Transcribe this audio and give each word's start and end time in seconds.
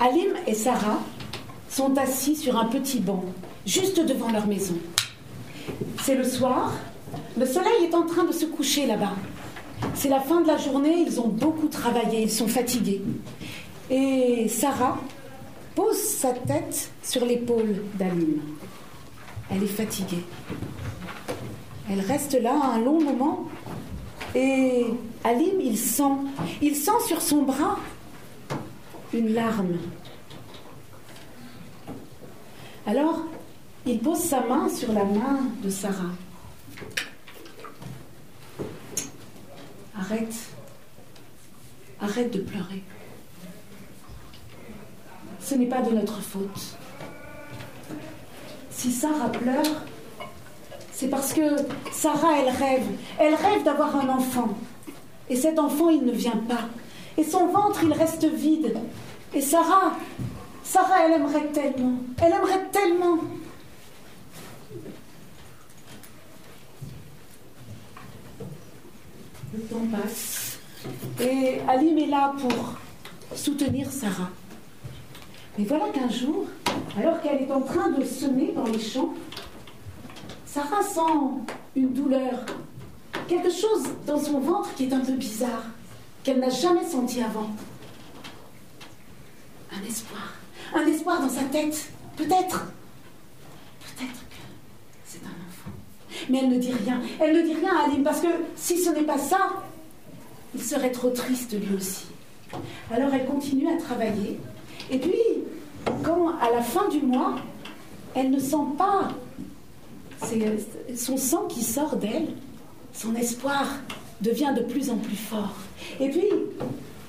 Alim 0.00 0.32
et 0.46 0.54
Sarah 0.54 0.98
sont 1.68 1.98
assis 1.98 2.34
sur 2.34 2.58
un 2.58 2.64
petit 2.64 3.00
banc, 3.00 3.22
juste 3.66 4.00
devant 4.00 4.32
leur 4.32 4.46
maison. 4.46 4.76
C'est 6.02 6.14
le 6.14 6.24
soir, 6.24 6.72
le 7.36 7.44
soleil 7.44 7.84
est 7.84 7.94
en 7.94 8.06
train 8.06 8.24
de 8.24 8.32
se 8.32 8.46
coucher 8.46 8.86
là-bas. 8.86 9.12
C'est 9.94 10.08
la 10.08 10.20
fin 10.20 10.40
de 10.40 10.46
la 10.46 10.56
journée, 10.56 11.04
ils 11.06 11.20
ont 11.20 11.28
beaucoup 11.28 11.68
travaillé, 11.68 12.22
ils 12.22 12.30
sont 12.30 12.48
fatigués. 12.48 13.02
Et 13.90 14.48
Sarah 14.48 14.98
pose 15.74 15.98
sa 15.98 16.32
tête 16.32 16.90
sur 17.02 17.26
l'épaule 17.26 17.82
d'Alim. 17.94 18.40
Elle 19.50 19.64
est 19.64 19.66
fatiguée. 19.66 20.24
Elle 21.90 22.00
reste 22.00 22.40
là 22.40 22.54
un 22.74 22.78
long 22.78 23.02
moment 23.02 23.48
et 24.34 24.86
Alim, 25.24 25.60
il 25.60 25.76
sent, 25.76 26.04
il 26.62 26.74
sent 26.74 27.00
sur 27.06 27.20
son 27.20 27.42
bras 27.42 27.78
une 29.12 29.34
larme. 29.34 29.78
Alors, 32.86 33.24
il 33.86 33.98
pose 33.98 34.18
sa 34.18 34.40
main 34.40 34.68
sur 34.68 34.92
la 34.92 35.04
main 35.04 35.40
de 35.62 35.70
Sarah. 35.70 36.12
Arrête. 39.98 40.34
Arrête 42.00 42.32
de 42.32 42.40
pleurer. 42.40 42.82
Ce 45.40 45.54
n'est 45.54 45.66
pas 45.66 45.82
de 45.82 45.90
notre 45.90 46.20
faute. 46.20 46.76
Si 48.70 48.92
Sarah 48.92 49.30
pleure, 49.30 49.84
c'est 50.92 51.08
parce 51.08 51.32
que 51.32 51.56
Sarah, 51.92 52.38
elle 52.38 52.48
rêve. 52.48 52.86
Elle 53.18 53.34
rêve 53.34 53.64
d'avoir 53.64 53.96
un 53.96 54.08
enfant. 54.08 54.56
Et 55.28 55.36
cet 55.36 55.58
enfant, 55.58 55.90
il 55.90 56.04
ne 56.04 56.12
vient 56.12 56.42
pas. 56.48 56.68
Et 57.20 57.24
son 57.24 57.48
ventre, 57.48 57.80
il 57.84 57.92
reste 57.92 58.24
vide. 58.24 58.78
Et 59.34 59.42
Sarah, 59.42 59.92
Sarah, 60.64 61.04
elle 61.04 61.20
aimerait 61.20 61.48
tellement. 61.48 61.98
Elle 62.16 62.32
aimerait 62.32 62.66
tellement. 62.72 63.18
Le 69.52 69.60
temps 69.64 69.86
passe. 69.92 70.58
Et 71.20 71.60
Alim 71.68 71.98
est 71.98 72.06
là 72.06 72.32
pour 72.38 73.36
soutenir 73.36 73.92
Sarah. 73.92 74.30
Mais 75.58 75.64
voilà 75.64 75.90
qu'un 75.90 76.08
jour, 76.08 76.46
alors 76.96 77.20
qu'elle 77.20 77.42
est 77.42 77.52
en 77.52 77.60
train 77.60 77.90
de 77.90 78.02
semer 78.02 78.52
dans 78.56 78.64
les 78.64 78.80
champs, 78.80 79.12
Sarah 80.46 80.82
sent 80.82 81.52
une 81.76 81.92
douleur, 81.92 82.46
quelque 83.28 83.50
chose 83.50 83.82
dans 84.06 84.18
son 84.18 84.40
ventre 84.40 84.74
qui 84.74 84.84
est 84.84 84.92
un 84.94 85.00
peu 85.00 85.12
bizarre, 85.12 85.64
qu'elle 86.22 86.40
n'a 86.40 86.50
jamais 86.50 86.86
senti 86.86 87.22
avant. 87.22 87.50
Un 89.72 89.86
espoir, 89.86 90.34
un 90.74 90.86
espoir 90.86 91.20
dans 91.20 91.28
sa 91.28 91.42
tête, 91.44 91.90
peut-être. 92.16 92.66
Peut-être 93.80 94.20
que 94.28 94.36
c'est 95.04 95.20
un 95.24 95.36
enfant. 95.48 95.70
Mais 96.28 96.38
elle 96.38 96.50
ne 96.50 96.58
dit 96.58 96.72
rien, 96.72 97.00
elle 97.20 97.36
ne 97.36 97.42
dit 97.42 97.54
rien 97.54 97.76
à 97.76 97.84
Alim, 97.84 98.02
parce 98.02 98.20
que 98.20 98.28
si 98.56 98.82
ce 98.82 98.90
n'est 98.90 99.04
pas 99.04 99.18
ça, 99.18 99.62
il 100.54 100.62
serait 100.62 100.90
trop 100.90 101.10
triste 101.10 101.52
lui 101.52 101.76
aussi. 101.76 102.06
Alors 102.90 103.14
elle 103.14 103.26
continue 103.26 103.68
à 103.72 103.76
travailler, 103.78 104.40
et 104.90 104.98
puis, 104.98 105.14
quand 106.02 106.36
à 106.40 106.50
la 106.50 106.62
fin 106.62 106.88
du 106.88 107.00
mois, 107.00 107.36
elle 108.14 108.30
ne 108.30 108.40
sent 108.40 108.56
pas 108.76 109.10
son 110.96 111.16
sang 111.16 111.46
qui 111.46 111.62
sort 111.62 111.96
d'elle, 111.96 112.28
son 112.92 113.14
espoir 113.14 113.66
devient 114.22 114.52
de 114.56 114.62
plus 114.62 114.90
en 114.90 114.96
plus 114.96 115.16
fort. 115.16 115.54
Et 115.98 116.08
puis, 116.08 116.28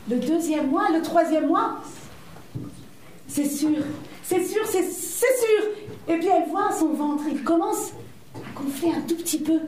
le 0.10 0.18
deuxième 0.18 0.70
mois, 0.70 0.90
le 0.94 1.02
troisième 1.02 1.48
mois, 1.48 1.82
c'est 3.28 3.50
sûr, 3.50 3.80
c'est 4.24 4.46
sûr, 4.46 4.66
c'est 4.66 4.84
sûr. 4.84 5.64
Et 6.08 6.18
puis 6.18 6.28
elle 6.28 6.50
voit 6.50 6.72
son 6.78 6.94
ventre, 6.94 7.24
il 7.32 7.44
commence 7.44 7.92
à 8.36 8.60
gonfler 8.60 8.92
un 8.92 9.02
tout 9.02 9.16
petit 9.16 9.40
peu. 9.40 9.60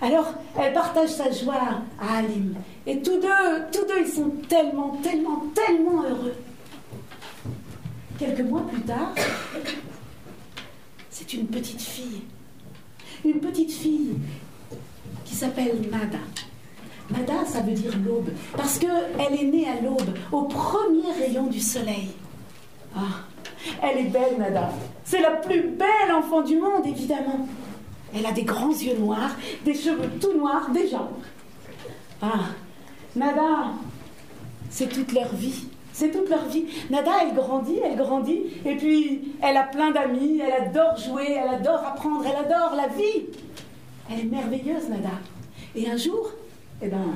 Alors, 0.00 0.34
elle 0.58 0.72
partage 0.72 1.10
sa 1.10 1.30
joie 1.30 1.82
à 2.00 2.18
Alim. 2.18 2.54
Et 2.86 3.00
tous 3.00 3.18
deux, 3.18 3.28
tous 3.72 3.86
deux, 3.86 4.00
ils 4.06 4.12
sont 4.12 4.30
tellement, 4.48 4.98
tellement, 5.02 5.44
tellement 5.54 6.02
heureux. 6.02 6.34
Quelques 8.18 8.40
mois 8.40 8.66
plus 8.66 8.82
tard, 8.82 9.14
c'est 11.10 11.32
une 11.34 11.46
petite 11.46 11.80
fille. 11.80 12.22
Une 13.24 13.40
petite 13.40 13.72
fille 13.72 14.16
qui 15.24 15.34
s'appelle 15.34 15.80
Nada. 15.90 16.18
Nada, 17.10 17.44
ça 17.44 17.60
veut 17.60 17.72
dire 17.72 17.92
l'aube, 18.04 18.30
parce 18.56 18.78
qu'elle 18.78 18.90
est 19.18 19.44
née 19.44 19.66
à 19.68 19.80
l'aube, 19.80 20.16
au 20.32 20.42
premier 20.42 21.12
rayon 21.18 21.46
du 21.46 21.60
soleil. 21.60 22.10
Ah, 22.96 23.22
elle 23.82 23.98
est 23.98 24.10
belle, 24.10 24.38
Nada. 24.38 24.70
C'est 25.04 25.20
la 25.20 25.30
plus 25.30 25.62
belle 25.62 26.12
enfant 26.12 26.42
du 26.42 26.56
monde, 26.56 26.84
évidemment. 26.84 27.46
Elle 28.14 28.26
a 28.26 28.32
des 28.32 28.42
grands 28.42 28.70
yeux 28.70 28.96
noirs, 28.98 29.36
des 29.64 29.74
cheveux 29.74 30.08
tout 30.20 30.36
noirs, 30.36 30.68
jambes. 30.90 31.22
Ah, 32.20 32.50
Nada, 33.14 33.72
c'est 34.70 34.88
toute 34.88 35.12
leur 35.12 35.34
vie. 35.34 35.66
C'est 35.92 36.10
toute 36.10 36.28
leur 36.28 36.44
vie. 36.46 36.66
Nada, 36.90 37.12
elle 37.22 37.34
grandit, 37.34 37.78
elle 37.82 37.96
grandit, 37.96 38.42
et 38.64 38.76
puis 38.76 39.34
elle 39.40 39.56
a 39.56 39.62
plein 39.62 39.92
d'amis, 39.92 40.40
elle 40.40 40.66
adore 40.66 40.96
jouer, 40.98 41.38
elle 41.38 41.48
adore 41.48 41.84
apprendre, 41.86 42.24
elle 42.26 42.44
adore 42.44 42.74
la 42.76 42.88
vie. 42.88 43.26
Elle 44.10 44.20
est 44.20 44.30
merveilleuse, 44.30 44.88
Nada. 44.90 45.14
Et 45.74 45.88
un 45.88 45.96
jour, 45.96 46.32
eh 46.82 46.88
ben, 46.88 47.06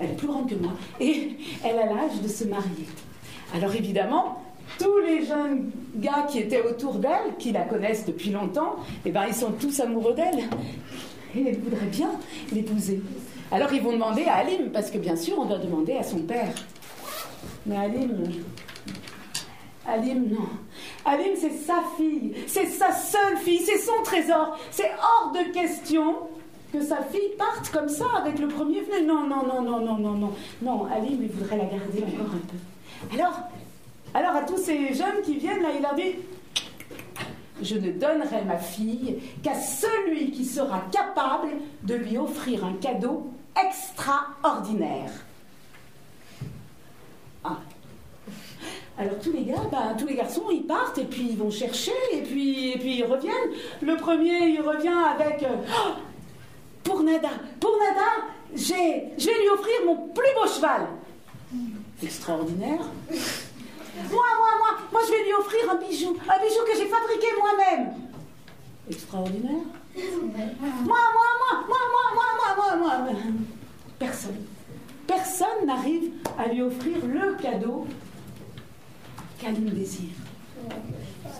elle 0.00 0.10
est 0.10 0.16
plus 0.16 0.26
grande 0.26 0.48
que 0.48 0.54
moi, 0.54 0.72
et 1.00 1.36
elle 1.64 1.78
a 1.78 1.86
l'âge 1.86 2.20
de 2.22 2.28
se 2.28 2.44
marier. 2.44 2.86
Alors 3.54 3.74
évidemment, 3.74 4.42
tous 4.78 4.98
les 5.06 5.26
jeunes 5.26 5.70
gars 5.96 6.26
qui 6.30 6.38
étaient 6.38 6.62
autour 6.62 6.94
d'elle, 6.94 7.36
qui 7.38 7.52
la 7.52 7.62
connaissent 7.62 8.06
depuis 8.06 8.30
longtemps, 8.30 8.76
eh 9.04 9.10
ben, 9.10 9.24
ils 9.26 9.34
sont 9.34 9.52
tous 9.52 9.80
amoureux 9.80 10.14
d'elle. 10.14 10.44
Et 11.34 11.48
elle 11.48 11.60
voudrait 11.60 11.86
bien 11.86 12.10
l'épouser. 12.52 13.02
Alors 13.52 13.72
ils 13.72 13.82
vont 13.82 13.92
demander 13.92 14.24
à 14.24 14.36
Alim, 14.36 14.70
parce 14.72 14.90
que 14.90 14.98
bien 14.98 15.16
sûr, 15.16 15.38
on 15.38 15.44
doit 15.44 15.58
demander 15.58 15.94
à 15.94 16.02
son 16.02 16.20
père. 16.20 16.54
Mais 17.66 17.76
Alim, 17.76 18.24
Alim, 19.86 20.28
non. 20.30 20.48
Alim, 21.04 21.32
c'est 21.36 21.50
sa 21.50 21.82
fille, 21.96 22.32
c'est 22.46 22.66
sa 22.66 22.92
seule 22.92 23.36
fille, 23.38 23.60
c'est 23.64 23.78
son 23.78 24.02
trésor. 24.04 24.56
C'est 24.70 24.90
hors 24.98 25.32
de 25.32 25.52
question 25.52 26.14
que 26.72 26.82
sa 26.82 27.02
fille 27.02 27.36
parte 27.36 27.70
comme 27.70 27.88
ça 27.88 28.06
avec 28.16 28.38
le 28.38 28.48
premier 28.48 28.80
venu. 28.82 29.06
Non, 29.06 29.26
non, 29.26 29.46
non, 29.46 29.62
non, 29.62 29.80
non, 29.80 29.98
non, 29.98 30.12
non. 30.12 30.32
Non, 30.62 30.86
Alim, 30.86 31.22
il 31.22 31.28
voudrait 31.28 31.56
la 31.56 31.64
garder 31.64 32.02
encore 32.02 32.34
un 32.34 32.38
peu. 32.38 33.14
Alors, 33.14 33.40
alors 34.14 34.36
à 34.36 34.42
tous 34.42 34.58
ces 34.58 34.94
jeunes 34.94 35.22
qui 35.24 35.36
viennent 35.36 35.62
là, 35.62 35.68
il 35.74 35.82
leur 35.82 35.94
dit 35.94 36.16
Je 37.62 37.76
ne 37.76 37.92
donnerai 37.92 38.44
ma 38.44 38.58
fille 38.58 39.18
qu'à 39.42 39.54
celui 39.54 40.30
qui 40.30 40.44
sera 40.44 40.82
capable 40.92 41.48
de 41.82 41.94
lui 41.94 42.18
offrir 42.18 42.64
un 42.64 42.74
cadeau 42.74 43.30
extraordinaire. 43.66 45.10
Ah. 47.44 47.58
Alors 48.98 49.18
tous 49.18 49.32
les 49.32 49.44
gars, 49.44 49.62
ben, 49.72 49.96
tous 49.98 50.06
les 50.06 50.14
garçons, 50.14 50.44
ils 50.52 50.64
partent 50.64 50.98
et 50.98 51.04
puis 51.04 51.28
ils 51.30 51.36
vont 51.36 51.50
chercher 51.50 51.92
et 52.12 52.20
puis, 52.20 52.72
et 52.72 52.78
puis 52.78 52.98
ils 52.98 53.04
reviennent. 53.04 53.32
Le 53.80 53.96
premier, 53.96 54.50
il 54.50 54.60
revient 54.60 54.88
avec 54.88 55.42
euh, 55.42 55.56
Pour 57.58 57.76
Nada, 57.78 58.26
je 58.54 58.74
vais 58.74 59.40
lui 59.40 59.48
offrir 59.52 59.74
mon 59.86 60.08
plus 60.08 60.34
beau 60.34 60.46
cheval. 60.46 60.86
Extraordinaire. 62.02 62.80
Moi, 64.10 64.24
moi, 64.38 64.48
moi, 64.58 64.78
moi, 64.92 65.00
je 65.06 65.10
vais 65.10 65.24
lui 65.24 65.34
offrir 65.34 65.70
un 65.70 65.74
bijou, 65.74 66.16
un 66.28 66.38
bijou 66.42 66.64
que 66.66 66.76
j'ai 66.76 66.86
fabriqué 66.86 67.26
moi-même. 67.38 67.94
Extraordinaire. 68.88 69.64
Moi, 69.94 70.02
moi, 70.84 70.98
moi, 71.40 71.64
moi, 71.68 71.78
moi, 71.90 72.06
moi, 72.14 72.56
moi, 72.56 72.76
moi, 72.76 72.98
moi. 72.98 73.12
Personne. 73.98 74.44
Personne 75.06 75.66
n'arrive 75.66 76.12
à 76.38 76.46
lui 76.46 76.62
offrir 76.62 76.98
le 77.04 77.34
cadeau 77.34 77.86
qu'elle 79.38 79.64
désire. 79.74 80.14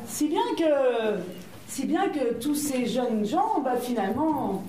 Si 0.06 0.28
bien 0.28 0.42
que, 0.58 1.20
si 1.68 1.86
bien 1.86 2.08
que 2.08 2.34
tous 2.34 2.56
ces 2.56 2.86
jeunes 2.86 3.24
gens, 3.24 3.60
bah, 3.64 3.76
finalement, 3.76 4.64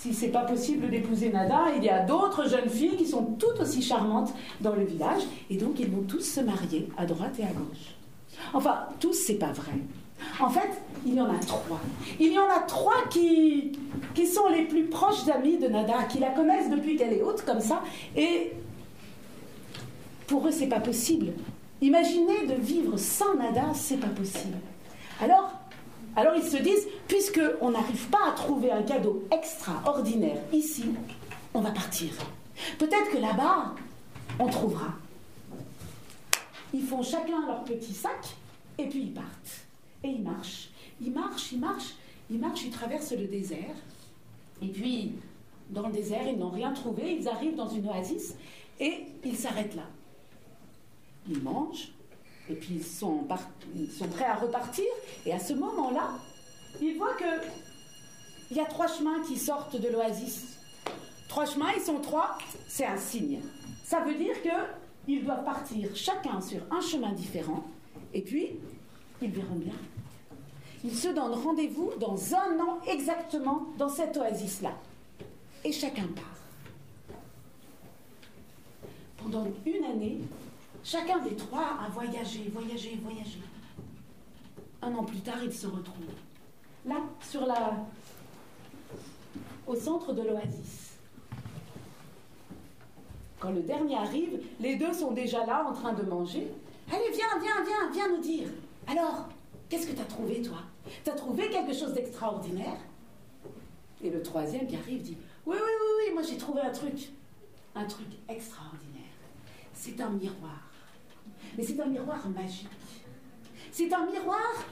si 0.00 0.14
c'est 0.14 0.28
pas 0.28 0.44
possible 0.44 0.88
d'épouser 0.88 1.28
Nada, 1.28 1.66
il 1.76 1.84
y 1.84 1.90
a 1.90 2.00
d'autres 2.00 2.48
jeunes 2.48 2.70
filles 2.70 2.96
qui 2.96 3.06
sont 3.06 3.22
toutes 3.38 3.60
aussi 3.60 3.82
charmantes 3.82 4.32
dans 4.62 4.74
le 4.74 4.84
village, 4.84 5.22
et 5.50 5.56
donc 5.56 5.78
ils 5.78 5.90
vont 5.90 6.02
tous 6.02 6.22
se 6.22 6.40
marier 6.40 6.88
à 6.96 7.04
droite 7.04 7.38
et 7.38 7.42
à 7.42 7.52
gauche. 7.52 7.96
Enfin, 8.54 8.86
tous, 8.98 9.12
c'est 9.12 9.34
pas 9.34 9.52
vrai. 9.52 9.74
En 10.38 10.48
fait, 10.48 10.70
il 11.04 11.14
y 11.14 11.20
en 11.20 11.28
a 11.30 11.38
trois. 11.38 11.80
Il 12.18 12.32
y 12.32 12.38
en 12.38 12.48
a 12.48 12.60
trois 12.60 13.08
qui, 13.10 13.72
qui 14.14 14.26
sont 14.26 14.48
les 14.48 14.62
plus 14.64 14.84
proches 14.84 15.28
amis 15.28 15.58
de 15.58 15.68
Nada, 15.68 16.04
qui 16.04 16.18
la 16.18 16.30
connaissent 16.30 16.70
depuis 16.70 16.96
qu'elle 16.96 17.12
est 17.12 17.22
haute 17.22 17.44
comme 17.44 17.60
ça, 17.60 17.82
et 18.16 18.52
pour 20.26 20.46
eux, 20.46 20.52
c'est 20.52 20.68
pas 20.68 20.80
possible. 20.80 21.34
Imaginez 21.82 22.46
de 22.46 22.54
vivre 22.54 22.98
sans 22.98 23.34
Nada, 23.34 23.66
c'est 23.74 24.00
pas 24.00 24.08
possible. 24.08 24.56
Alors, 26.20 26.36
ils 26.36 26.42
se 26.42 26.58
disent, 26.58 26.86
puisqu'on 27.08 27.70
n'arrive 27.70 28.10
pas 28.10 28.28
à 28.28 28.32
trouver 28.32 28.70
un 28.70 28.82
cadeau 28.82 29.24
extraordinaire 29.32 30.36
ici, 30.52 30.84
on 31.54 31.62
va 31.62 31.70
partir. 31.70 32.10
Peut-être 32.78 33.10
que 33.10 33.16
là-bas, 33.16 33.74
on 34.38 34.46
trouvera. 34.48 34.88
ils 36.74 36.82
font 36.82 37.02
chacun 37.02 37.46
leur 37.46 37.64
petit 37.64 37.94
sac, 37.94 38.36
et 38.76 38.86
puis 38.86 39.04
ils 39.04 39.14
partent. 39.14 39.64
Et 40.04 40.08
ils 40.08 40.22
marchent. 40.22 40.68
Ils 41.00 41.10
marchent, 41.10 41.52
ils 41.52 41.58
marchent, 41.58 41.94
ils 42.30 42.38
marchent, 42.38 42.64
ils 42.64 42.70
traversent 42.70 43.12
le 43.12 43.26
désert. 43.26 43.76
Et 44.60 44.68
puis, 44.68 45.12
dans 45.70 45.86
le 45.86 45.94
désert, 45.94 46.28
ils 46.28 46.36
n'ont 46.36 46.50
rien 46.50 46.74
trouvé, 46.74 47.14
ils 47.14 47.28
arrivent 47.28 47.56
dans 47.56 47.70
une 47.70 47.88
oasis, 47.88 48.34
et 48.78 49.06
ils 49.24 49.38
s'arrêtent 49.38 49.74
là. 49.74 49.86
Ils 51.30 51.40
mangent, 51.42 51.92
et 52.50 52.54
puis 52.54 52.76
ils 52.76 52.84
sont, 52.84 53.26
prêts 54.10 54.24
à 54.24 54.34
repartir, 54.34 54.84
et 55.24 55.32
à 55.32 55.38
ce 55.38 55.52
moment-là, 55.52 56.10
ils 56.80 56.96
voient 56.96 57.14
que 57.14 57.46
il 58.50 58.56
y 58.56 58.60
a 58.60 58.64
trois 58.64 58.88
chemins 58.88 59.22
qui 59.22 59.38
sortent 59.38 59.80
de 59.80 59.88
l'oasis. 59.88 60.58
Trois 61.28 61.46
chemins, 61.46 61.70
ils 61.76 61.82
sont 61.82 62.00
trois, 62.00 62.36
c'est 62.66 62.84
un 62.84 62.96
signe. 62.96 63.40
Ça 63.84 64.00
veut 64.00 64.16
dire 64.16 64.34
qu'ils 64.42 65.24
doivent 65.24 65.44
partir 65.44 65.94
chacun 65.94 66.40
sur 66.40 66.60
un 66.72 66.80
chemin 66.80 67.12
différent, 67.12 67.64
et 68.12 68.22
puis 68.22 68.50
ils 69.22 69.30
verront 69.30 69.54
bien. 69.54 69.74
Ils 70.82 70.96
se 70.96 71.08
donnent 71.08 71.34
rendez-vous 71.34 71.92
dans 72.00 72.16
un 72.34 72.58
an 72.58 72.80
exactement 72.88 73.66
dans 73.78 73.88
cette 73.88 74.16
oasis-là. 74.16 74.72
Et 75.62 75.70
chacun 75.70 76.08
part. 76.08 76.24
Pendant 79.18 79.46
une 79.66 79.84
année, 79.84 80.18
chacun 80.84 81.18
des 81.18 81.36
trois 81.36 81.78
a 81.84 81.88
voyagé, 81.90 82.50
voyagé, 82.52 82.98
voyagé. 83.02 83.40
Un 84.82 84.94
an 84.94 85.04
plus 85.04 85.20
tard, 85.20 85.42
ils 85.42 85.52
se 85.52 85.66
retrouvent. 85.66 86.14
Là, 86.86 86.96
sur 87.20 87.46
la... 87.46 87.86
au 89.66 89.76
centre 89.76 90.12
de 90.12 90.22
l'oasis. 90.22 90.94
Quand 93.38 93.50
le 93.50 93.62
dernier 93.62 93.96
arrive, 93.96 94.40
les 94.60 94.76
deux 94.76 94.92
sont 94.92 95.12
déjà 95.12 95.44
là 95.46 95.66
en 95.68 95.72
train 95.72 95.92
de 95.92 96.02
manger. 96.02 96.52
Allez, 96.90 97.10
viens, 97.12 97.38
viens, 97.40 97.64
viens, 97.64 97.90
viens 97.92 98.08
nous 98.16 98.22
dire. 98.22 98.48
Alors, 98.86 99.28
qu'est-ce 99.68 99.86
que 99.86 99.92
tu 99.92 100.00
as 100.00 100.06
trouvé, 100.06 100.42
toi? 100.42 100.58
Tu 101.04 101.10
as 101.10 101.14
trouvé 101.14 101.48
quelque 101.48 101.72
chose 101.72 101.92
d'extraordinaire? 101.92 102.76
Et 104.02 104.10
le 104.10 104.22
troisième 104.22 104.66
qui 104.66 104.76
arrive 104.76 105.02
dit 105.02 105.16
Oui, 105.46 105.56
oui, 105.56 105.62
oui, 105.62 106.04
oui, 106.06 106.14
moi 106.14 106.22
j'ai 106.22 106.36
trouvé 106.36 106.60
un 106.62 106.70
truc. 106.70 107.10
Un 107.74 107.84
truc 107.84 108.08
extraordinaire. 108.28 109.00
C'est 109.72 110.00
un 110.00 110.10
miroir. 110.10 110.69
Mais 111.56 111.64
c'est 111.64 111.80
un 111.80 111.86
miroir 111.86 112.28
magique. 112.28 112.68
C'est 113.72 113.92
un 113.92 114.06
miroir 114.06 114.64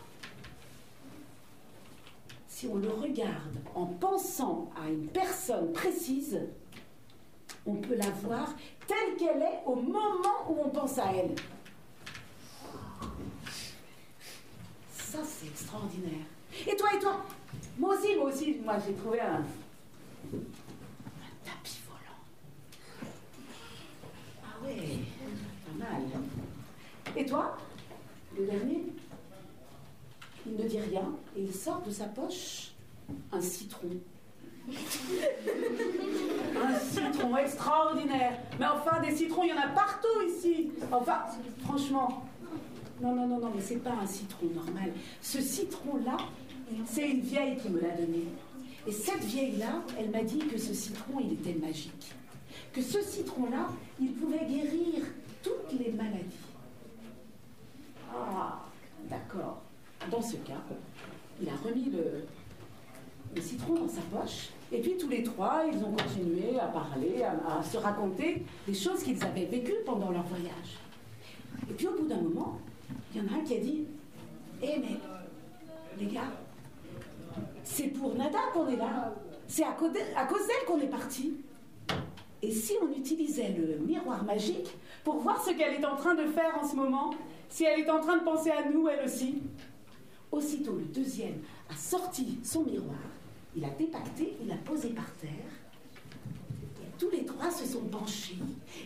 si 2.58 2.66
on 2.66 2.76
le 2.76 2.88
regarde 2.88 3.56
en 3.76 3.86
pensant 3.86 4.68
à 4.76 4.88
une 4.88 5.06
personne 5.06 5.72
précise, 5.72 6.40
on 7.64 7.76
peut 7.76 7.94
la 7.94 8.10
voir 8.10 8.52
telle 8.88 9.16
qu'elle 9.16 9.40
est 9.40 9.62
au 9.64 9.76
moment 9.76 10.50
où 10.50 10.56
on 10.64 10.68
pense 10.68 10.98
à 10.98 11.12
elle. 11.14 11.36
Ça, 14.90 15.18
c'est 15.24 15.46
extraordinaire. 15.46 16.26
Et 16.66 16.74
toi, 16.74 16.88
et 16.96 16.98
toi? 16.98 17.24
Moi 17.78 17.94
aussi, 17.94 18.16
moi 18.16 18.28
aussi, 18.28 18.56
moi 18.64 18.74
j'ai 18.84 18.94
trouvé 18.94 19.20
un, 19.20 19.44
Et 27.18 27.26
toi 27.26 27.56
Le 28.38 28.46
dernier 28.46 28.84
il 30.46 30.56
ne 30.56 30.68
dit 30.68 30.78
rien 30.78 31.12
et 31.36 31.42
il 31.42 31.52
sort 31.52 31.82
de 31.82 31.90
sa 31.90 32.04
poche 32.04 32.70
un 33.32 33.40
citron. 33.40 33.88
un 34.70 34.74
citron 36.78 37.36
extraordinaire. 37.36 38.38
Mais 38.58 38.66
enfin, 38.66 39.00
des 39.00 39.16
citrons, 39.16 39.44
il 39.44 39.50
y 39.50 39.52
en 39.52 39.58
a 39.58 39.68
partout 39.68 40.22
ici. 40.26 40.70
Enfin, 40.92 41.24
franchement. 41.64 42.24
Non, 43.00 43.14
non, 43.14 43.26
non, 43.26 43.38
non, 43.38 43.52
mais 43.54 43.62
c'est 43.62 43.76
pas 43.76 43.94
un 44.02 44.06
citron 44.06 44.46
normal. 44.54 44.92
Ce 45.20 45.40
citron-là, 45.40 46.16
c'est 46.86 47.08
une 47.08 47.20
vieille 47.20 47.56
qui 47.56 47.68
me 47.68 47.80
l'a 47.80 47.96
donné. 47.96 48.24
Et 48.86 48.92
cette 48.92 49.24
vieille-là, 49.24 49.82
elle 49.98 50.10
m'a 50.10 50.22
dit 50.22 50.38
que 50.38 50.58
ce 50.58 50.74
citron, 50.74 51.20
il 51.20 51.34
était 51.34 51.58
magique. 51.58 52.12
Que 52.72 52.82
ce 52.82 53.00
citron-là, 53.02 53.68
il 54.00 54.12
pouvait 54.12 54.46
guérir 54.46 55.04
toutes 55.42 55.78
les 55.78 55.92
maladies. 55.92 56.47
Ah, 58.30 58.64
d'accord. 59.08 59.62
Dans 60.10 60.22
ce 60.22 60.36
cas, 60.36 60.62
il 61.40 61.48
a 61.48 61.52
remis 61.64 61.90
le, 61.90 63.40
citron 63.40 63.74
dans 63.74 63.88
sa 63.88 64.00
poche. 64.02 64.50
Et 64.70 64.80
puis 64.80 64.96
tous 64.96 65.08
les 65.08 65.22
trois, 65.22 65.62
ils 65.70 65.82
ont 65.82 65.92
continué 65.92 66.58
à 66.58 66.66
parler, 66.66 67.22
à, 67.22 67.62
se 67.62 67.76
raconter 67.78 68.44
des 68.66 68.74
choses 68.74 69.02
qu'ils 69.02 69.22
avaient 69.24 69.46
vécues 69.46 69.78
pendant 69.86 70.10
leur 70.10 70.24
voyage. 70.24 70.78
Et 71.70 71.74
puis 71.74 71.86
au 71.86 71.92
bout 71.92 72.06
d'un 72.06 72.20
moment, 72.20 72.58
il 73.14 73.22
y 73.22 73.24
en 73.24 73.32
a 73.32 73.38
un 73.38 73.44
qui 73.44 73.56
a 73.56 73.60
dit 73.60 73.86
Eh 74.62 74.78
mais, 74.78 74.98
les 75.98 76.06
gars, 76.06 76.32
c'est 77.64 77.88
pour 77.88 78.14
Nada 78.14 78.38
qu'on 78.52 78.68
est 78.68 78.76
là. 78.76 79.14
C'est 79.46 79.64
à, 79.64 79.72
cause 79.72 79.92
d'elle 79.92 80.64
qu'on 80.66 80.80
est 80.80 80.90
parti. 80.90 81.34
Et 82.42 82.52
si 82.52 82.74
on 82.82 82.92
utilisait 82.96 83.56
le 83.56 83.78
miroir 83.84 84.24
magique 84.24 84.76
pour 85.02 85.16
voir 85.20 85.42
ce 85.42 85.50
qu'elle 85.50 85.74
est 85.74 85.84
en 85.84 85.96
train 85.96 86.14
de 86.14 86.26
faire 86.26 86.58
en 86.60 86.66
ce 86.66 86.76
moment, 86.76 87.10
si 87.48 87.64
elle 87.64 87.80
est 87.80 87.90
en 87.90 88.00
train 88.00 88.18
de 88.18 88.24
penser 88.24 88.50
à 88.50 88.68
nous, 88.70 88.88
elle 88.88 89.04
aussi 89.04 89.42
Aussitôt, 90.30 90.76
le 90.76 90.84
deuxième 90.84 91.40
a 91.70 91.74
sorti 91.74 92.38
son 92.44 92.62
miroir, 92.62 92.98
il 93.56 93.64
a 93.64 93.70
dépacté, 93.70 94.36
il 94.42 94.48
l'a 94.48 94.56
posé 94.56 94.90
par 94.90 95.10
terre. 95.14 95.30
Et 96.82 96.98
tous 96.98 97.10
les 97.10 97.24
trois 97.24 97.50
se 97.50 97.64
sont 97.64 97.84
penchés. 97.84 98.36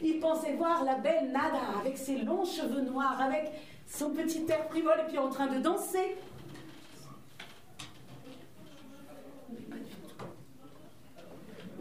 Ils 0.02 0.20
pensaient 0.20 0.54
voir 0.54 0.84
la 0.84 0.94
belle 0.94 1.32
Nada 1.32 1.78
avec 1.80 1.98
ses 1.98 2.18
longs 2.18 2.44
cheveux 2.44 2.82
noirs, 2.82 3.20
avec 3.20 3.50
son 3.88 4.10
petit 4.10 4.44
air 4.48 4.68
frivole 4.68 5.00
et 5.00 5.08
puis 5.08 5.18
en 5.18 5.30
train 5.30 5.48
de 5.48 5.60
danser. 5.60 6.16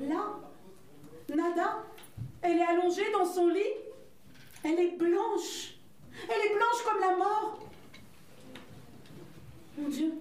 Là, 0.01 0.39
Nada, 1.30 1.84
elle 2.42 2.57
est 2.57 2.66
allongée 2.66 3.12
dans 3.13 3.25
son 3.25 3.48
lit. 3.48 3.60
Elle 4.63 4.80
est 4.80 4.98
blanche. 4.98 5.71
Elle 6.33 6.51
est 6.51 6.56
blanche 6.56 6.83
comme 6.86 7.01
la 7.01 7.18
mort. 7.18 7.60
Mon 9.78 9.89
Dieu. 9.89 10.13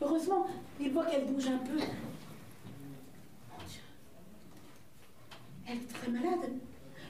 Heureusement, 0.00 0.46
il 0.80 0.92
voit 0.92 1.04
qu'elle 1.06 1.26
bouge 1.26 1.46
un 1.46 1.58
peu. 1.58 1.76
Mon 1.76 3.64
Dieu. 3.68 3.80
Elle 5.66 5.78
est 5.78 5.92
très 5.92 6.10
malade. 6.10 6.50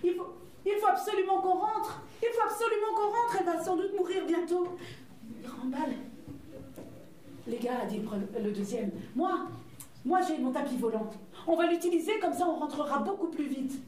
Il 0.02 0.14
faut, 0.14 0.86
absolument 0.86 1.40
qu'on 1.40 1.58
rentre. 1.58 2.02
Il 2.22 2.28
faut 2.28 2.42
absolument 2.42 2.94
qu'on 2.94 3.08
rentre. 3.08 3.36
Elle 3.40 3.46
va 3.46 3.64
sans 3.64 3.76
doute 3.76 3.96
mourir 3.96 4.26
bientôt. 4.26 4.76
Il 5.42 5.48
remballe. 5.48 5.94
Les 7.46 7.58
gars, 7.58 7.86
dit 7.86 8.02
le 8.42 8.52
deuxième. 8.52 8.90
Moi, 9.14 9.46
moi 10.04 10.20
j'ai 10.20 10.38
mon 10.38 10.52
tapis 10.52 10.76
volant. 10.76 11.10
On 11.46 11.56
va 11.56 11.66
l'utiliser, 11.66 12.18
comme 12.18 12.34
ça 12.34 12.46
on 12.46 12.56
rentrera 12.56 12.98
beaucoup 12.98 13.28
plus 13.28 13.46
vite. 13.46 13.80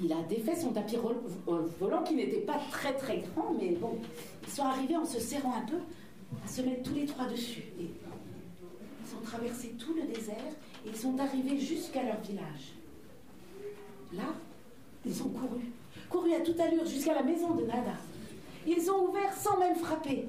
Il 0.00 0.12
a 0.12 0.22
défait 0.28 0.56
son 0.56 0.72
tapis 0.72 0.96
volant 1.80 2.02
qui 2.02 2.14
n'était 2.14 2.40
pas 2.40 2.60
très 2.70 2.94
très 2.94 3.18
grand, 3.18 3.54
mais 3.58 3.70
bon, 3.70 3.98
ils 4.44 4.52
sont 4.52 4.64
arrivés 4.64 4.96
en 4.96 5.06
se 5.06 5.18
serrant 5.18 5.54
un 5.56 5.66
peu, 5.66 5.78
à 6.44 6.48
se 6.48 6.60
mettre 6.62 6.82
tous 6.82 6.94
les 6.94 7.06
trois 7.06 7.26
dessus. 7.26 7.64
Ils 7.78 9.16
ont 9.16 9.22
traversé 9.24 9.68
tout 9.78 9.94
le 9.94 10.02
désert 10.02 10.36
et 10.84 10.88
ils 10.88 10.96
sont 10.96 11.18
arrivés 11.18 11.58
jusqu'à 11.58 12.02
leur 12.02 12.20
village. 12.20 12.74
Là, 14.12 14.34
ils 15.04 15.22
ont 15.22 15.28
couru, 15.28 15.72
couru 16.10 16.34
à 16.34 16.40
toute 16.40 16.60
allure 16.60 16.84
jusqu'à 16.84 17.14
la 17.14 17.22
maison 17.22 17.54
de 17.54 17.64
Nada. 17.64 17.94
Ils 18.66 18.90
ont 18.90 19.08
ouvert 19.08 19.32
sans 19.32 19.58
même 19.58 19.76
frapper. 19.76 20.28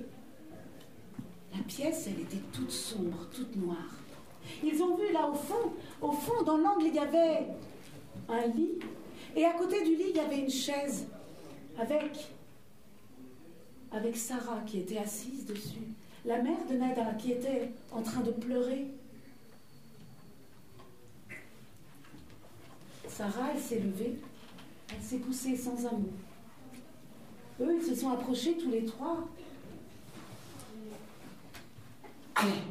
La 1.56 1.64
pièce, 1.64 2.08
elle 2.08 2.22
était 2.22 2.44
toute 2.54 2.72
sombre, 2.72 3.28
toute 3.34 3.56
noire. 3.56 3.96
Ils 4.64 4.82
ont 4.82 4.96
vu 4.96 5.12
là 5.12 5.28
au 5.28 5.34
fond, 5.34 5.74
au 6.02 6.12
fond, 6.12 6.44
dans 6.44 6.58
l'angle, 6.58 6.86
il 6.86 6.96
y 6.96 7.00
avait 7.00 7.48
un 8.30 8.48
lit. 8.48 8.80
Et 9.36 9.46
à 9.46 9.54
côté 9.54 9.84
du 9.84 9.96
lit, 9.96 10.10
il 10.10 10.16
y 10.16 10.20
avait 10.20 10.40
une 10.40 10.50
chaise 10.50 11.08
avec 11.78 12.28
avec 13.92 14.18
Sarah 14.18 14.62
qui 14.66 14.80
était 14.80 14.98
assise 14.98 15.46
dessus, 15.46 15.94
la 16.26 16.42
mère 16.42 16.66
de 16.70 16.76
Nada 16.76 17.14
qui 17.14 17.32
était 17.32 17.72
en 17.92 18.02
train 18.02 18.22
de 18.22 18.32
pleurer. 18.32 18.88
Sarah, 23.08 23.50
elle 23.54 23.60
s'est 23.60 23.80
levée, 23.80 24.20
elle 24.94 25.02
s'est 25.02 25.18
poussée 25.18 25.56
sans 25.56 25.86
un 25.88 25.92
mot. 25.92 26.14
Eux, 27.62 27.80
ils 27.82 27.86
se 27.86 27.96
sont 27.96 28.12
approchés 28.12 28.58
tous 28.58 28.70
les 28.70 28.86
trois. 28.86 29.28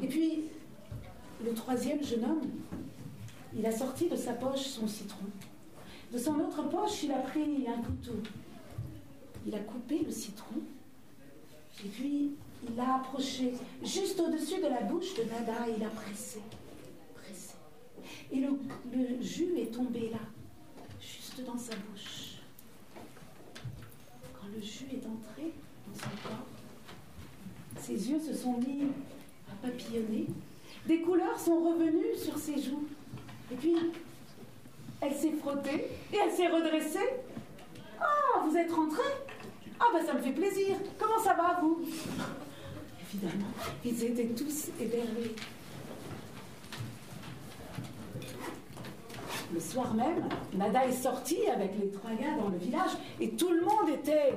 Et 0.01 0.07
puis, 0.07 0.43
le 1.43 1.53
troisième 1.53 2.01
jeune 2.01 2.23
homme, 2.23 2.49
il 3.57 3.65
a 3.65 3.71
sorti 3.71 4.07
de 4.07 4.15
sa 4.15 4.33
poche 4.33 4.61
son 4.61 4.87
citron. 4.87 5.25
De 6.11 6.17
son 6.17 6.39
autre 6.39 6.63
poche, 6.69 7.03
il 7.03 7.11
a 7.11 7.19
pris 7.19 7.65
un 7.67 7.81
couteau. 7.81 8.21
Il 9.45 9.55
a 9.55 9.59
coupé 9.59 9.99
le 9.99 10.11
citron 10.11 10.55
et 11.85 11.89
puis, 11.89 12.31
il 12.67 12.75
l'a 12.75 12.95
approché 12.95 13.53
juste 13.83 14.19
au-dessus 14.19 14.57
de 14.57 14.67
la 14.67 14.81
bouche 14.81 15.13
de 15.15 15.23
Nada 15.23 15.67
et 15.67 15.75
il 15.77 15.83
a 15.83 15.89
pressé, 15.89 16.39
pressé. 17.13 17.53
Et 18.31 18.39
le, 18.39 18.57
jus 19.21 19.57
est 19.59 19.73
tombé 19.73 20.09
là, 20.09 20.19
juste 20.99 21.43
dans 21.45 21.57
sa 21.57 21.75
bouche. 21.75 22.37
le 24.55 24.61
jus 24.61 24.87
est 24.91 25.05
entré 25.05 25.53
dans 25.87 25.99
son 25.99 26.09
corps. 26.23 26.47
Ses 27.79 28.09
yeux 28.09 28.19
se 28.19 28.33
sont 28.33 28.57
mis 28.57 28.87
à 29.51 29.67
papillonner. 29.67 30.25
Des 30.87 31.01
couleurs 31.01 31.39
sont 31.39 31.59
revenues 31.59 32.17
sur 32.17 32.37
ses 32.39 32.59
joues. 32.59 32.87
Et 33.51 33.55
puis, 33.55 33.75
elle 35.01 35.13
s'est 35.13 35.33
frottée 35.41 35.89
et 36.13 36.17
elle 36.17 36.31
s'est 36.31 36.47
redressée. 36.47 37.09
Ah, 37.99 38.43
vous 38.47 38.55
êtes 38.57 38.71
rentrée 38.71 39.01
Ah, 39.79 39.85
ben 39.93 40.05
ça 40.05 40.13
me 40.13 40.21
fait 40.21 40.31
plaisir. 40.31 40.75
Comment 40.99 41.19
ça 41.19 41.33
va, 41.33 41.59
vous? 41.61 41.81
Évidemment, 43.13 43.47
ils 43.85 44.03
étaient 44.03 44.27
tous 44.27 44.69
éberlés. 44.81 45.35
Le 49.53 49.59
soir 49.61 49.93
même, 49.93 50.27
Nada 50.53 50.85
est 50.85 50.91
sortie 50.91 51.47
avec 51.47 51.71
les 51.79 51.89
trois 51.89 52.11
gars 52.11 52.35
dans 52.37 52.49
le 52.49 52.57
village 52.57 52.91
et 53.21 53.29
tout 53.31 53.49
le 53.49 53.61
monde 53.61 53.89
était. 53.97 54.33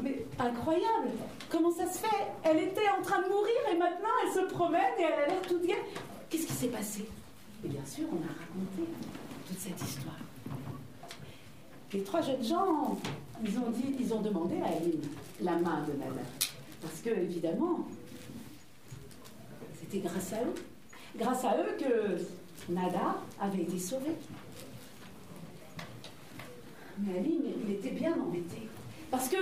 Mais 0.00 0.24
incroyable 0.38 1.10
Comment 1.50 1.72
ça 1.72 1.86
se 1.86 1.98
fait? 1.98 2.26
Elle 2.44 2.58
était 2.58 2.88
en 2.98 3.02
train 3.02 3.20
de 3.22 3.28
mourir 3.28 3.54
et 3.72 3.76
maintenant 3.76 4.08
elle 4.24 4.32
se 4.32 4.52
promène 4.52 4.80
et 4.98 5.02
elle 5.02 5.12
a 5.24 5.26
l'air 5.26 5.42
toute 5.42 5.62
bien. 5.62 5.76
Qu'est-ce 6.30 6.46
qui 6.46 6.52
s'est 6.52 6.68
passé? 6.68 7.08
Et 7.64 7.68
bien 7.68 7.84
sûr, 7.84 8.04
on 8.10 8.16
a 8.16 8.32
raconté 8.32 8.90
toute 9.46 9.58
cette 9.58 9.80
histoire. 9.80 10.16
Les 11.92 12.02
trois 12.02 12.22
jeunes 12.22 12.42
gens, 12.42 12.98
ils 13.44 13.58
ont 13.58 13.70
dit, 13.70 13.94
ils 14.00 14.12
ont 14.12 14.20
demandé 14.20 14.56
à 14.62 14.76
Eline 14.76 15.02
la 15.40 15.52
main 15.52 15.84
de 15.86 15.92
Nada. 15.92 16.22
Parce 16.80 17.00
que, 17.00 17.10
évidemment, 17.10 17.86
c'était 19.80 19.98
grâce 19.98 20.32
à 20.32 20.42
eux. 20.42 20.54
Grâce 21.16 21.44
à 21.44 21.56
eux 21.58 21.76
que 21.78 22.72
Nada 22.72 23.16
avait 23.40 23.62
été 23.62 23.78
sauvé. 23.78 24.10
Mais 26.98 27.18
Aline, 27.18 27.44
il 27.64 27.74
était 27.74 27.90
bien 27.90 28.14
embêté. 28.14 28.68
Parce 29.10 29.28
que 29.28 29.36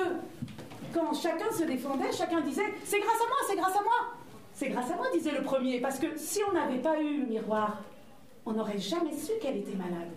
quand 0.93 1.15
chacun 1.15 1.51
se 1.57 1.65
défendait, 1.65 2.13
chacun 2.13 2.41
disait 2.41 2.75
C'est 2.85 3.01
grâce 3.01 3.21
à 3.21 3.29
moi, 3.29 3.37
c'est 3.49 3.57
grâce 3.57 3.77
à 3.77 3.83
moi. 3.83 4.15
C'est 4.55 4.69
grâce 4.69 4.91
à 4.91 4.97
moi, 4.97 5.07
disait 5.15 5.33
le 5.33 5.43
premier. 5.43 5.81
Parce 5.81 5.99
que 5.99 6.19
si 6.19 6.41
on 6.51 6.53
n'avait 6.53 6.81
pas 6.81 7.01
eu 7.01 7.21
le 7.21 7.27
miroir, 7.27 7.81
on 8.51 8.55
n'aurait 8.55 8.79
jamais 8.79 9.15
su 9.15 9.33
qu'elle 9.41 9.59
était 9.59 9.77
malade. 9.77 10.11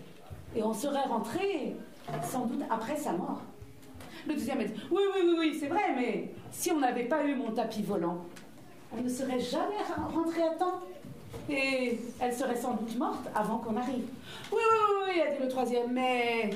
Et 0.56 0.62
on 0.62 0.74
serait 0.74 1.04
rentré 1.04 1.76
sans 2.22 2.46
doute 2.46 2.62
après 2.68 2.96
sa 2.96 3.12
mort. 3.12 3.42
Le 4.26 4.34
deuxième 4.34 4.60
a 4.60 4.64
dit 4.64 4.74
Oui, 4.90 5.02
oui, 5.14 5.20
oui, 5.24 5.36
oui, 5.38 5.56
c'est 5.58 5.68
vrai, 5.68 5.94
mais 5.94 6.32
si 6.50 6.70
on 6.72 6.80
n'avait 6.80 7.04
pas 7.04 7.24
eu 7.24 7.34
mon 7.36 7.52
tapis 7.52 7.82
volant, 7.82 8.24
on 8.92 9.00
ne 9.00 9.08
serait 9.08 9.40
jamais 9.40 9.76
rentré 10.12 10.42
à 10.42 10.50
temps. 10.50 10.80
Et 11.48 11.98
elle 12.20 12.32
serait 12.32 12.56
sans 12.56 12.74
doute 12.74 12.96
morte 12.96 13.28
avant 13.34 13.58
qu'on 13.58 13.76
arrive. 13.76 14.06
Oui, 14.52 14.58
oui, 14.58 14.78
oui, 14.88 15.12
oui, 15.14 15.20
a 15.20 15.34
dit 15.34 15.42
le 15.42 15.48
troisième, 15.48 15.92
mais 15.92 16.50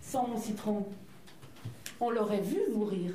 sans 0.00 0.26
mon 0.26 0.36
citron, 0.36 0.86
on 2.00 2.10
l'aurait 2.10 2.40
vu 2.40 2.60
mourir. 2.74 3.12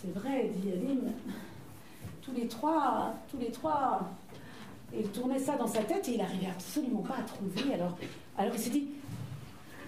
C'est 0.00 0.14
vrai, 0.14 0.50
dit 0.56 0.72
Aline. 0.72 1.12
Tous 2.22 2.32
les 2.32 2.46
trois, 2.46 3.14
tous 3.30 3.38
les 3.38 3.50
trois, 3.50 4.08
il 4.96 5.08
tournait 5.08 5.38
ça 5.38 5.56
dans 5.56 5.66
sa 5.66 5.82
tête 5.82 6.08
et 6.08 6.12
il 6.12 6.18
n'arrivait 6.18 6.48
absolument 6.48 7.02
pas 7.02 7.16
à 7.16 7.22
trouver. 7.22 7.74
Alors, 7.74 7.96
il 8.52 8.58
s'est 8.58 8.70
dit, 8.70 8.88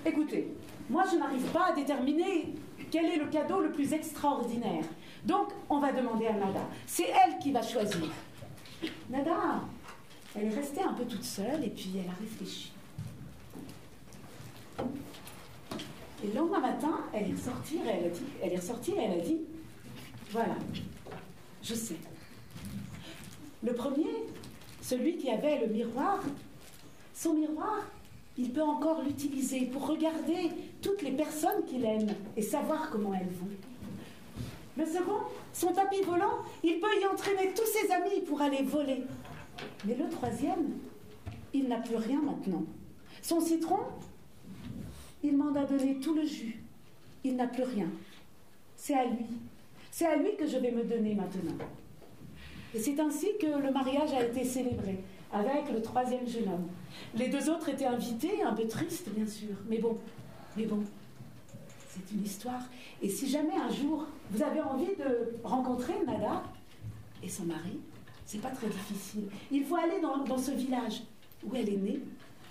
écoutez, 0.04 0.54
moi 0.88 1.04
je 1.10 1.16
n'arrive 1.16 1.46
pas 1.52 1.70
à 1.70 1.72
déterminer 1.72 2.54
quel 2.90 3.06
est 3.06 3.16
le 3.16 3.26
cadeau 3.26 3.60
le 3.60 3.72
plus 3.72 3.92
extraordinaire. 3.92 4.84
Donc, 5.24 5.48
on 5.68 5.78
va 5.80 5.92
demander 5.92 6.26
à 6.26 6.34
Nada. 6.34 6.66
C'est 6.86 7.08
elle 7.08 7.38
qui 7.38 7.52
va 7.52 7.62
choisir. 7.62 8.10
Nada, 9.08 9.62
elle 10.34 10.46
est 10.46 10.54
restée 10.54 10.82
un 10.82 10.92
peu 10.92 11.04
toute 11.04 11.24
seule 11.24 11.64
et 11.64 11.70
puis 11.70 11.92
elle 11.94 12.08
a 12.08 12.14
réfléchi. 12.20 12.72
Et 16.24 16.28
le 16.28 16.34
lendemain 16.34 16.60
matin, 16.60 17.00
elle 17.12 17.30
est 17.30 17.32
dit, 17.32 17.80
elle 18.42 18.52
est 18.52 18.56
ressortie 18.56 18.92
et 18.92 18.98
elle 18.98 19.20
a 19.20 19.22
dit, 19.22 19.40
voilà, 20.30 20.54
je 21.62 21.74
sais. 21.74 21.96
Le 23.62 23.74
premier, 23.74 24.21
celui 24.82 25.16
qui 25.16 25.30
avait 25.30 25.60
le 25.60 25.72
miroir, 25.72 26.22
son 27.14 27.34
miroir, 27.34 27.80
il 28.36 28.50
peut 28.50 28.62
encore 28.62 29.02
l'utiliser 29.02 29.66
pour 29.66 29.86
regarder 29.86 30.50
toutes 30.82 31.02
les 31.02 31.12
personnes 31.12 31.64
qu'il 31.66 31.84
aime 31.84 32.08
et 32.36 32.42
savoir 32.42 32.90
comment 32.90 33.14
elles 33.14 33.28
vont. 33.28 33.48
Le 34.76 34.86
second, 34.86 35.20
son 35.52 35.72
tapis 35.72 36.02
volant, 36.02 36.38
il 36.64 36.80
peut 36.80 37.00
y 37.00 37.06
entraîner 37.06 37.52
tous 37.54 37.66
ses 37.66 37.92
amis 37.92 38.22
pour 38.26 38.40
aller 38.40 38.62
voler. 38.62 39.04
Mais 39.84 39.94
le 39.94 40.08
troisième, 40.08 40.78
il 41.54 41.68
n'a 41.68 41.76
plus 41.76 41.96
rien 41.96 42.20
maintenant. 42.20 42.64
Son 43.20 43.40
citron, 43.40 43.80
il 45.22 45.36
m'en 45.36 45.54
a 45.54 45.64
donné 45.64 46.00
tout 46.00 46.14
le 46.14 46.24
jus. 46.24 46.62
Il 47.22 47.36
n'a 47.36 47.46
plus 47.46 47.62
rien. 47.62 47.88
C'est 48.76 48.94
à 48.94 49.04
lui. 49.04 49.26
C'est 49.90 50.06
à 50.06 50.16
lui 50.16 50.34
que 50.36 50.46
je 50.46 50.56
vais 50.56 50.72
me 50.72 50.82
donner 50.82 51.14
maintenant. 51.14 51.54
Et 52.74 52.78
c'est 52.78 52.98
ainsi 53.00 53.28
que 53.40 53.46
le 53.46 53.70
mariage 53.70 54.12
a 54.12 54.24
été 54.24 54.44
célébré 54.44 54.98
avec 55.32 55.70
le 55.72 55.82
troisième 55.82 56.26
jeune 56.26 56.48
homme. 56.48 56.68
Les 57.14 57.28
deux 57.28 57.50
autres 57.50 57.68
étaient 57.68 57.86
invités, 57.86 58.42
un 58.42 58.52
peu 58.52 58.66
tristes 58.66 59.08
bien 59.10 59.26
sûr, 59.26 59.54
mais 59.68 59.78
bon, 59.78 59.98
mais 60.56 60.64
bon, 60.64 60.82
c'est 61.88 62.14
une 62.14 62.24
histoire. 62.24 62.62
Et 63.02 63.08
si 63.08 63.28
jamais 63.28 63.54
un 63.54 63.70
jour 63.70 64.06
vous 64.30 64.42
avez 64.42 64.60
envie 64.60 64.94
de 64.96 65.36
rencontrer 65.44 65.94
Nada 66.06 66.42
et 67.22 67.28
son 67.28 67.44
mari, 67.44 67.78
c'est 68.24 68.40
pas 68.40 68.50
très 68.50 68.68
difficile. 68.68 69.24
Il 69.50 69.64
faut 69.64 69.76
aller 69.76 70.00
dans, 70.00 70.24
dans 70.24 70.38
ce 70.38 70.52
village 70.52 71.02
où 71.44 71.54
elle 71.54 71.68
est 71.68 71.76
née. 71.76 72.00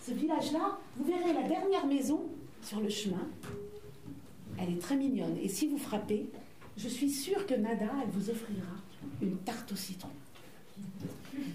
Ce 0.01 0.12
village-là, 0.12 0.78
vous 0.98 1.06
verrez 1.06 1.34
la 1.34 1.48
dernière 1.48 1.86
maison 1.86 2.24
sur 2.62 2.80
le 2.80 2.90
chemin. 2.90 3.28
Elle 4.60 4.70
est 4.74 4.82
très 4.82 4.96
mignonne. 4.96 5.38
Et 5.42 5.48
si 5.48 5.68
vous 5.68 5.78
frappez, 5.78 6.30
je 6.78 6.88
suis 6.88 7.10
sûre 7.10 7.46
que 7.46 7.56
Nada, 7.56 7.90
elle 8.04 8.10
vous 8.10 8.30
offrira 8.30 8.81
une 9.22 9.38
tarte 9.39 9.72
au 9.72 9.75
citron. 9.75 10.10